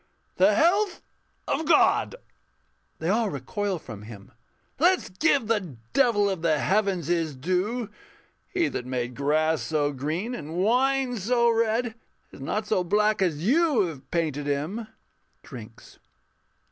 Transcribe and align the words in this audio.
_]The 0.37 0.55
health 0.55 1.03
of 1.47 1.67
God! 1.67 2.15
[They 2.97 3.09
all 3.09 3.29
recoil 3.29 3.77
from 3.77 4.01
him.] 4.01 4.31
Let's 4.79 5.09
give 5.11 5.45
the 5.45 5.77
Devil 5.93 6.27
of 6.27 6.41
the 6.41 6.57
Heavens 6.57 7.05
His 7.05 7.35
due! 7.35 7.91
He 8.51 8.67
that 8.69 8.87
made 8.87 9.13
grass 9.13 9.61
so 9.61 9.91
green, 9.93 10.33
and 10.33 10.55
wine 10.55 11.17
so 11.17 11.51
red, 11.51 11.93
Is 12.31 12.41
not 12.41 12.65
so 12.65 12.83
black 12.83 13.21
as 13.21 13.45
you 13.45 13.81
have 13.89 14.09
painted 14.09 14.47
him. 14.47 14.87
[_Drinks. 15.43 15.99